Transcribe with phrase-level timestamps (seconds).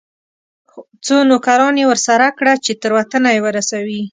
[1.05, 4.01] څو نوکران یې ورسره کړه چې تر وطنه یې ورسوي.